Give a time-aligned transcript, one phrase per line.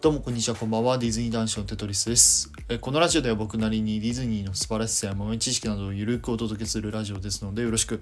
[0.00, 2.50] どうもこんにちはこんばんはディズニー男子のテトリスです。
[2.70, 8.00] えこのラジオでは僕なりにディズニーの素晴らしさや豆知識などをゆるくお届けするラジオですのでよろしく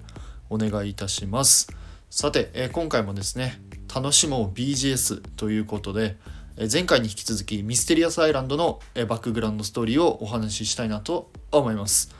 [0.49, 1.67] お願いいたします。
[2.09, 3.61] さてえ今回もですね
[3.93, 6.15] 楽しもう BGS ということで
[6.55, 12.15] え前回に引き続きミステリアスアイランドのえバックグラウンドストーリーをお話ししたいなと思います。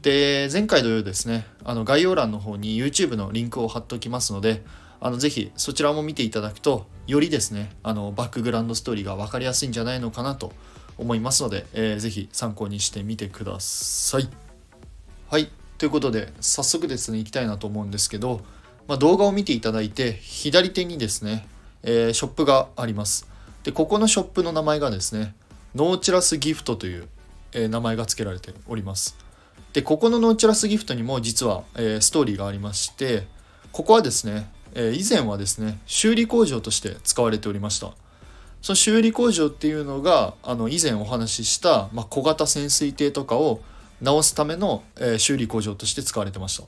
[0.00, 4.64] で前回同様ですねあの概要欄の方に YouTube のリンクを貼っておきますので
[5.00, 10.52] あのぜひそちらも見ていただくとよりですねあのバックグラウンドストーリーが分かりやすいんじゃないのかなと
[10.98, 14.28] 思いますので、えー、ぜひ参考にしてみてください。
[15.28, 18.42] はいということで早速ですねいきたいなと思うんですけど、
[18.86, 21.46] まあ、動画を見ていただいて左手にですね、
[21.82, 23.26] えー、ショップがあります。
[23.62, 25.34] でここのショップの名前がですね
[25.74, 27.08] ノーチラスギフトという、
[27.52, 29.16] えー、名前が付けられております。
[29.72, 33.26] でここのノーチラスギフトにも実は、えー、ストーリーがありまして
[33.72, 37.92] ここはですねえ以前はですね修理工場として使われておりました。
[38.62, 43.60] その修理工場っていうのがあの以前お話しした、ま、小型潜水艇とかを
[44.02, 46.64] 直すための、え、修理工場として使われてました。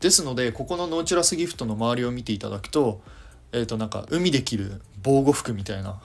[0.00, 3.00] ですのでここのノーチラスギフトの周りを見ていただくと
[3.52, 6.00] えっ、ー、となんか海で着る防護服みたいな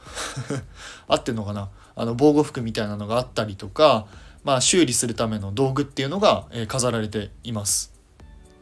[1.07, 1.69] 合ってんのかな？
[1.95, 4.07] あの防護服みたいなのがあったりとか、
[4.45, 7.98] まあ、修理するための道具っていうのが、え、飾られています。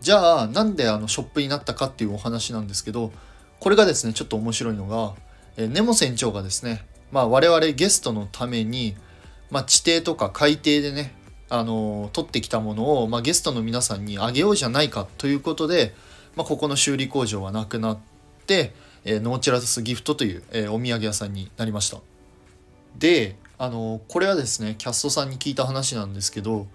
[0.08, 3.12] じゃあなんであのショップになったかっていうお話なんですけど
[3.60, 5.16] これがですねちょっと面白いのが、
[5.58, 8.96] えネモ船長がですね、まあ、我々ゲストのために、
[9.52, 11.14] まあ、地底とか海底でね
[11.50, 15.94] あの取ってきたものを、まあ、ゲストの皆さんにあげようじゃないかということで、
[16.38, 18.00] まあ、ここの修理工場はなくなっ
[18.46, 18.72] て、
[19.04, 21.98] えー、ノーチラスギフトという、えー、お土産屋さんになりました。
[22.98, 26.66] であのこれはですねキャストさんに聞いた話なんですけど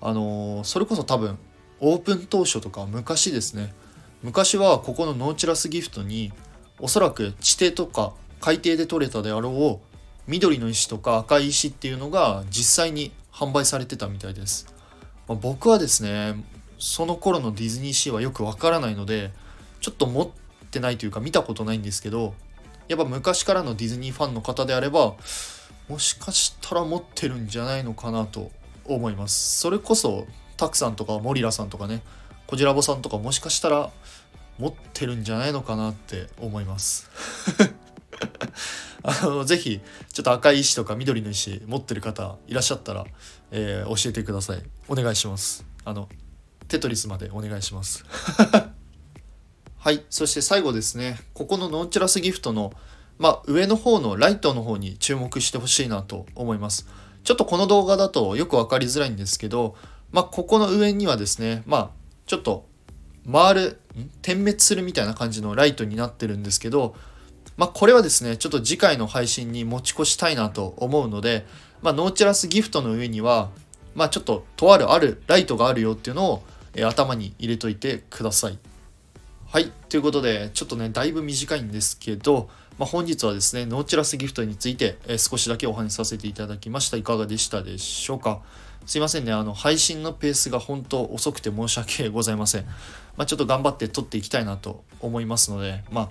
[0.00, 1.36] あのそれこそ多分
[1.80, 3.74] オープン当初とか昔ですね。
[4.22, 6.32] 昔はここのノーチラスギフトに
[6.78, 9.90] おそらく地底とか海底で採れたであろう
[10.26, 14.66] 緑の石とか赤い石っていうのが実際に販売されてたみたいです、
[15.26, 16.44] まあ、僕はですね
[16.78, 19.30] その頃のディズニーシーはよくわからないので
[19.80, 20.28] ちょっと持っ
[20.70, 22.34] てないというか見たことないんですけど
[22.88, 25.14] やっぱ昔からのディズニーファンの方であれば
[25.88, 28.50] もしかしたら持ってるんじゃないのかなと
[28.84, 29.58] 思います。
[29.58, 30.26] それこそ
[30.60, 32.02] タクさんとかモリラさんとかね
[32.46, 33.90] こじらぼさんとかもしかしたら
[34.58, 37.08] 持ってるんじゃないのかなって思います。
[39.02, 39.80] あのぜひ
[40.12, 43.06] ちょっと赤い石とか緑の石持ってる方いらっしゃったら、
[43.50, 44.62] えー、教えてください。
[44.88, 45.64] お願いします。
[45.86, 46.10] あの
[46.68, 48.04] テトリスまでお願いします。
[49.78, 51.18] はいそして最後ですね。
[51.32, 52.74] ここのノンチュラスギフトの
[53.18, 56.88] まあ、上の方のライトの方に注目してほしいなと思います。
[57.22, 59.76] ちょっとこの動画だとよく分かりづらいんですけど
[60.12, 61.90] まあ、ここの上にはですね、まあ、
[62.26, 62.66] ちょっと
[63.30, 63.80] 回る、
[64.22, 66.94] 点滅するみたいな感じのライトになってるんですけど、
[67.56, 71.46] まあ、これはですね、ちょっと次回の配信に持ち越したいなと思うので、
[71.82, 73.50] まあ、ノーチラスギフトの上には、
[73.94, 76.42] まあ、ちょっととあるあるライトがあるよっていうのを、
[76.74, 78.58] え、頭に入れといてください。
[79.52, 79.72] はい。
[79.88, 86.96] ということで、ちょっとね、だいぶ短いんですけど、まあ、本日はですね、ノーチラスギフトについて、え、少しだけお話しさせていただきました。
[86.96, 88.42] いかがでしたでしょうか？
[88.86, 92.64] すいませんね、あの、配信のペースが本当遅くて申し訳ございません。
[93.16, 96.08] まあ、ちょっと頑張って撮っていきたいなと思いますので、まあ、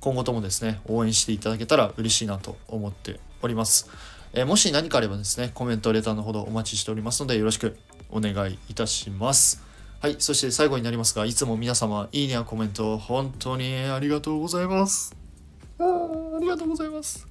[0.00, 3.88] 今後ともですね、応援していただけたら嬉しいなと思っております。
[4.34, 7.74] え、もし何かあればですね、コメント、レターのほどお待ちしておりますので、よろしく
[8.10, 9.71] お願いいたします。
[10.02, 15.14] はい、そして最後になりますが、いつも皆様、いいねやコメント、本当にありがとうございます。
[15.78, 17.28] あありがとうございます。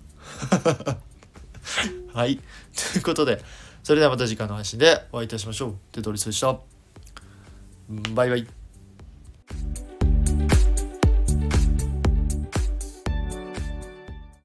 [2.15, 3.43] はい、ということで、
[3.83, 5.75] それではまた次回の配信でお会いいたしましょう。
[5.91, 6.61] テトリスでした。
[7.89, 8.60] バイバイ。